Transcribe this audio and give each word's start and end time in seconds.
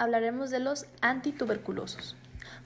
hablaremos 0.00 0.50
de 0.50 0.58
los 0.58 0.86
antituberculosos. 1.02 2.16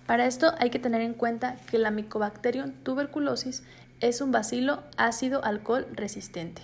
Para 0.06 0.27
esto 0.27 0.55
hay 0.59 0.71
que 0.71 0.79
tener 0.79 1.02
en 1.02 1.15
cuenta 1.15 1.57
que 1.71 1.79
la 1.79 1.91
Mycobacterium 1.91 2.73
tuberculosis 2.85 3.65
es 4.01 4.21
un 4.21 4.33
bacilo 4.33 4.83
ácido 4.96 5.45
alcohol 5.45 5.87
resistente 5.93 6.62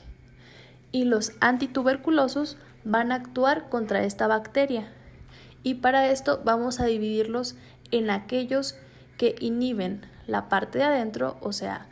y 0.93 1.05
los 1.05 1.33
antituberculosos 1.41 2.57
van 2.85 3.13
a 3.13 3.17
actuar 3.17 3.69
contra 3.69 4.05
esta 4.05 4.27
bacteria 4.29 4.89
y 5.63 5.75
para 5.75 6.09
esto 6.09 6.41
vamos 6.45 6.81
a 6.81 6.87
dividirlos 6.87 7.57
en 7.91 8.09
aquellos 8.09 8.77
que 9.19 9.35
inhiben 9.41 10.07
la 10.27 10.49
parte 10.49 10.79
de 10.79 10.85
adentro, 10.85 11.37
o 11.41 11.53
sea, 11.53 11.87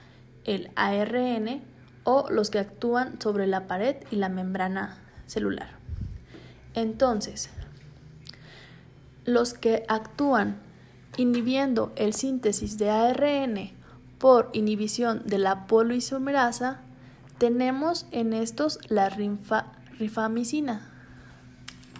el 0.44 0.70
ARN, 0.76 1.62
o 2.04 2.26
los 2.30 2.48
que 2.48 2.60
actúan 2.60 3.20
sobre 3.20 3.46
la 3.46 3.66
pared 3.66 3.96
y 4.10 4.16
la 4.16 4.30
membrana 4.30 4.96
celular. 5.26 5.72
Entonces, 6.72 7.50
los 9.28 9.54
que 9.54 9.84
actúan 9.88 10.56
inhibiendo 11.16 11.92
el 11.96 12.14
síntesis 12.14 12.78
de 12.78 12.90
ARN 12.90 13.70
por 14.18 14.50
inhibición 14.52 15.22
de 15.26 15.38
la 15.38 15.66
poliisomerasa, 15.66 16.80
tenemos 17.38 18.06
en 18.10 18.32
estos 18.32 18.78
la 18.88 19.10
rifamicina. 19.10 20.82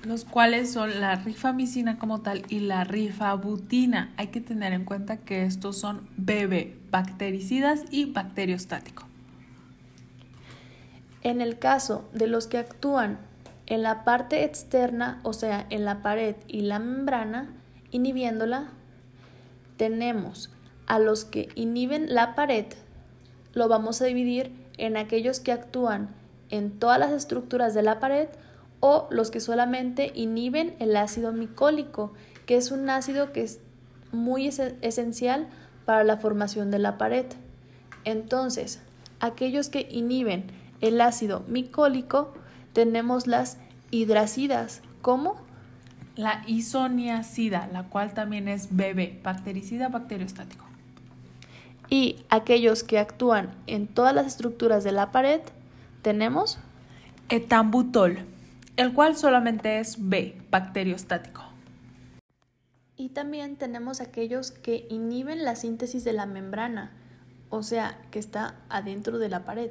Los 0.04 0.24
cuales 0.24 0.72
son 0.72 1.00
la 1.00 1.16
rifamicina 1.16 1.98
como 1.98 2.20
tal 2.20 2.44
y 2.48 2.60
la 2.60 2.84
rifabutina. 2.84 4.12
Hay 4.16 4.28
que 4.28 4.40
tener 4.40 4.72
en 4.72 4.84
cuenta 4.84 5.18
que 5.18 5.44
estos 5.44 5.76
son 5.76 6.08
BB, 6.16 6.90
bactericidas 6.90 7.82
y 7.90 8.06
bacteriostático. 8.06 9.04
En 11.22 11.40
el 11.40 11.58
caso 11.58 12.08
de 12.12 12.28
los 12.28 12.46
que 12.46 12.58
actúan 12.58 13.18
en 13.68 13.82
la 13.82 14.02
parte 14.02 14.44
externa, 14.44 15.20
o 15.22 15.34
sea, 15.34 15.66
en 15.68 15.84
la 15.84 16.02
pared 16.02 16.34
y 16.46 16.62
la 16.62 16.78
membrana, 16.78 17.54
inhibiéndola, 17.90 18.70
tenemos 19.76 20.50
a 20.86 20.98
los 20.98 21.26
que 21.26 21.50
inhiben 21.54 22.14
la 22.14 22.34
pared, 22.34 22.64
lo 23.52 23.68
vamos 23.68 24.00
a 24.00 24.06
dividir 24.06 24.52
en 24.78 24.96
aquellos 24.96 25.40
que 25.40 25.52
actúan 25.52 26.08
en 26.48 26.78
todas 26.78 26.98
las 26.98 27.12
estructuras 27.12 27.74
de 27.74 27.82
la 27.82 28.00
pared 28.00 28.28
o 28.80 29.06
los 29.10 29.30
que 29.30 29.40
solamente 29.40 30.12
inhiben 30.14 30.74
el 30.78 30.96
ácido 30.96 31.32
micólico, 31.32 32.14
que 32.46 32.56
es 32.56 32.70
un 32.70 32.88
ácido 32.88 33.32
que 33.32 33.42
es 33.42 33.60
muy 34.12 34.46
esencial 34.46 35.46
para 35.84 36.04
la 36.04 36.16
formación 36.16 36.70
de 36.70 36.78
la 36.78 36.96
pared. 36.96 37.26
Entonces, 38.04 38.80
aquellos 39.20 39.68
que 39.68 39.86
inhiben 39.90 40.46
el 40.80 41.02
ácido 41.02 41.44
micólico, 41.48 42.32
tenemos 42.72 43.26
las 43.26 43.58
hidracidas, 43.90 44.82
¿cómo? 45.02 45.36
La 46.16 46.42
isoniacida, 46.46 47.68
la 47.72 47.84
cual 47.84 48.14
también 48.14 48.48
es 48.48 48.68
BB, 48.70 49.22
bactericida 49.22 49.88
bacteriostático. 49.88 50.64
Y 51.90 52.24
aquellos 52.28 52.82
que 52.82 52.98
actúan 52.98 53.50
en 53.66 53.86
todas 53.86 54.14
las 54.14 54.26
estructuras 54.26 54.84
de 54.84 54.92
la 54.92 55.10
pared, 55.10 55.40
tenemos 56.02 56.58
etambutol, 57.28 58.18
el 58.76 58.92
cual 58.92 59.16
solamente 59.16 59.78
es 59.78 59.96
B, 59.98 60.40
bacteriostático. 60.50 61.42
Y 62.96 63.10
también 63.10 63.56
tenemos 63.56 64.00
aquellos 64.00 64.50
que 64.50 64.86
inhiben 64.90 65.44
la 65.44 65.56
síntesis 65.56 66.04
de 66.04 66.12
la 66.12 66.26
membrana, 66.26 66.90
o 67.48 67.62
sea, 67.62 67.96
que 68.10 68.18
está 68.18 68.56
adentro 68.68 69.18
de 69.18 69.28
la 69.28 69.44
pared. 69.44 69.70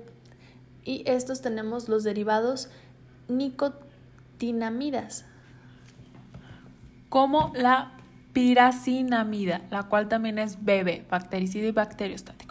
Y 0.84 1.04
estos 1.06 1.42
tenemos 1.42 1.90
los 1.90 2.04
derivados 2.04 2.70
nicotinamidas. 3.28 5.26
Como 7.10 7.52
la 7.56 7.92
piracinamida, 8.34 9.62
la 9.72 9.84
cual 9.84 10.08
también 10.08 10.40
es 10.40 10.64
BB, 10.64 11.10
bactericida 11.10 11.68
y 11.68 11.72
bacteriostático. 11.72 12.47